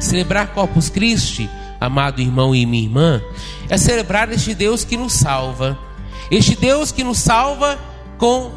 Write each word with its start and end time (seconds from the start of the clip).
Celebrar 0.00 0.48
Corpus 0.54 0.88
Christi, 0.88 1.48
amado 1.78 2.20
irmão 2.20 2.54
e 2.54 2.64
minha 2.64 2.82
irmã, 2.84 3.22
é 3.68 3.76
celebrar 3.76 4.32
este 4.32 4.54
Deus 4.54 4.82
que 4.82 4.96
nos 4.96 5.12
salva. 5.12 5.78
Este 6.30 6.56
Deus 6.56 6.90
que 6.90 7.04
nos 7.04 7.18
salva 7.18 7.78
com, 8.16 8.50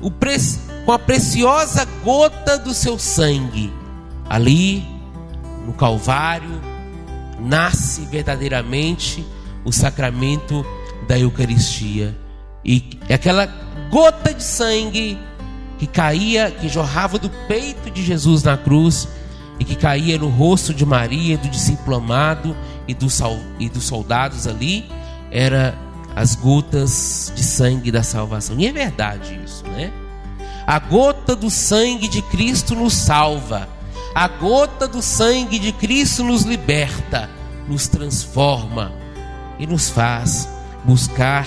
o 0.00 0.10
pre... 0.10 0.36
com 0.84 0.92
a 0.92 0.98
preciosa 0.98 1.86
gota 2.04 2.58
do 2.58 2.74
seu 2.74 2.98
sangue. 2.98 3.72
Ali, 4.28 4.86
no 5.66 5.72
Calvário, 5.72 6.60
nasce 7.40 8.02
verdadeiramente 8.02 9.26
o 9.64 9.72
sacramento 9.72 10.64
da 11.08 11.18
Eucaristia. 11.18 12.16
E 12.64 12.98
aquela 13.12 13.46
gota 13.90 14.34
de 14.34 14.42
sangue 14.42 15.18
que 15.78 15.86
caía, 15.86 16.50
que 16.50 16.68
jorrava 16.68 17.18
do 17.18 17.30
peito 17.48 17.90
de 17.90 18.04
Jesus 18.04 18.42
na 18.42 18.56
cruz 18.58 19.08
e 19.60 19.64
que 19.64 19.76
caía 19.76 20.18
no 20.18 20.28
rosto 20.28 20.72
de 20.72 20.86
Maria, 20.86 21.36
do 21.36 21.48
discípulo 21.48 21.96
amado 21.96 22.56
e, 22.88 22.94
do, 22.94 23.06
e 23.58 23.68
dos 23.68 23.84
soldados 23.84 24.46
ali, 24.46 24.90
era 25.30 25.78
as 26.16 26.34
gotas 26.34 27.30
de 27.36 27.44
sangue 27.44 27.92
da 27.92 28.02
salvação. 28.02 28.58
E 28.58 28.66
é 28.66 28.72
verdade 28.72 29.38
isso, 29.44 29.62
né? 29.68 29.92
A 30.66 30.78
gota 30.78 31.36
do 31.36 31.50
sangue 31.50 32.08
de 32.08 32.22
Cristo 32.22 32.74
nos 32.74 32.94
salva. 32.94 33.68
A 34.14 34.26
gota 34.26 34.88
do 34.88 35.02
sangue 35.02 35.58
de 35.58 35.72
Cristo 35.72 36.24
nos 36.24 36.42
liberta, 36.42 37.28
nos 37.68 37.86
transforma 37.86 38.90
e 39.58 39.66
nos 39.66 39.90
faz 39.90 40.48
buscar 40.84 41.46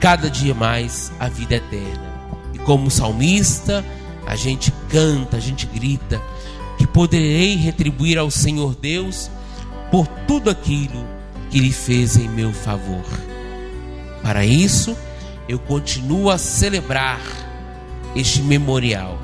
cada 0.00 0.28
dia 0.28 0.54
mais 0.54 1.12
a 1.20 1.28
vida 1.28 1.54
eterna. 1.54 2.12
E 2.52 2.58
como 2.58 2.90
salmista, 2.90 3.84
a 4.26 4.34
gente 4.34 4.72
canta, 4.88 5.36
a 5.36 5.40
gente 5.40 5.66
grita 5.66 6.20
poderei 6.94 7.56
retribuir 7.56 8.16
ao 8.16 8.30
Senhor 8.30 8.76
Deus 8.76 9.28
por 9.90 10.06
tudo 10.28 10.48
aquilo 10.48 11.04
que 11.50 11.58
lhe 11.58 11.72
fez 11.72 12.16
em 12.16 12.28
meu 12.28 12.52
favor. 12.52 13.04
Para 14.22 14.46
isso, 14.46 14.96
eu 15.48 15.58
continuo 15.58 16.30
a 16.30 16.38
celebrar 16.38 17.20
este 18.14 18.40
memorial. 18.42 19.18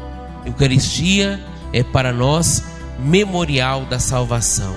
Eucaristia 0.44 1.40
é 1.72 1.84
para 1.84 2.12
nós 2.12 2.62
memorial 2.98 3.86
da 3.86 4.00
salvação. 4.00 4.74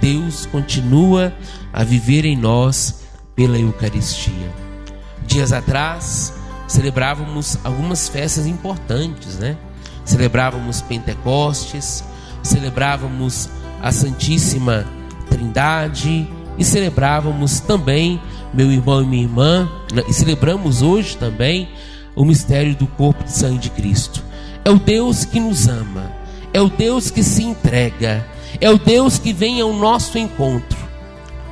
Deus 0.00 0.44
continua 0.44 1.32
a 1.72 1.84
viver 1.84 2.24
em 2.24 2.36
nós 2.36 3.02
pela 3.36 3.58
Eucaristia. 3.58 4.52
Dias 5.24 5.52
atrás, 5.52 6.34
celebrávamos 6.66 7.58
algumas 7.62 8.08
festas 8.08 8.44
importantes, 8.44 9.36
né? 9.36 9.56
Celebrávamos 10.04 10.82
Pentecostes, 10.82 12.04
celebrávamos 12.44 13.48
a 13.82 13.90
Santíssima 13.90 14.86
Trindade 15.28 16.28
e 16.56 16.64
celebrávamos 16.64 17.58
também, 17.60 18.20
meu 18.52 18.70
irmão 18.70 19.02
e 19.02 19.06
minha 19.06 19.22
irmã, 19.24 19.68
né? 19.92 20.04
e 20.08 20.12
celebramos 20.12 20.82
hoje 20.82 21.16
também 21.16 21.68
o 22.14 22.24
mistério 22.24 22.76
do 22.76 22.86
corpo 22.86 23.24
de 23.24 23.32
sangue 23.32 23.58
de 23.58 23.70
Cristo. 23.70 24.22
É 24.64 24.70
o 24.70 24.78
Deus 24.78 25.24
que 25.24 25.40
nos 25.40 25.66
ama, 25.66 26.12
é 26.52 26.60
o 26.60 26.68
Deus 26.68 27.10
que 27.10 27.22
se 27.22 27.42
entrega, 27.42 28.24
é 28.60 28.70
o 28.70 28.78
Deus 28.78 29.18
que 29.18 29.32
vem 29.32 29.60
ao 29.60 29.72
nosso 29.72 30.16
encontro, 30.16 30.78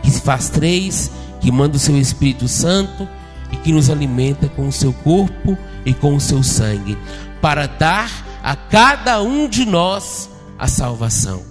que 0.03 0.11
se 0.11 0.21
faz 0.21 0.49
três, 0.49 1.11
que 1.41 1.51
manda 1.51 1.77
o 1.77 1.81
seu 1.81 1.99
Espírito 1.99 2.47
Santo 2.47 3.09
e 3.51 3.57
que 3.57 3.73
nos 3.73 3.91
alimenta 3.91 4.49
com 4.49 4.69
o 4.69 4.73
seu 4.73 4.93
corpo 4.93 5.59
e 5.85 5.93
com 5.93 6.15
o 6.15 6.21
seu 6.21 6.43
sangue, 6.43 6.97
para 7.41 7.67
dar 7.67 8.11
a 8.43 8.55
cada 8.55 9.21
um 9.23 9.49
de 9.49 9.65
nós 9.65 10.31
a 10.59 10.67
salvação. 10.67 11.43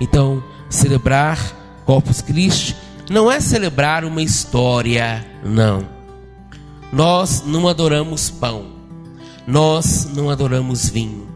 Então, 0.00 0.42
celebrar 0.68 1.38
Corpus 1.84 2.20
Christi 2.20 2.76
não 3.10 3.30
é 3.30 3.40
celebrar 3.40 4.04
uma 4.04 4.22
história, 4.22 5.26
não. 5.44 5.86
Nós 6.92 7.42
não 7.44 7.68
adoramos 7.68 8.30
pão, 8.30 8.66
nós 9.46 10.08
não 10.14 10.30
adoramos 10.30 10.88
vinho, 10.88 11.28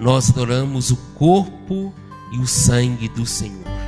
nós 0.00 0.30
adoramos 0.30 0.90
o 0.90 0.96
corpo 1.14 1.92
e 2.32 2.38
o 2.38 2.46
sangue 2.46 3.08
do 3.08 3.26
Senhor. 3.26 3.85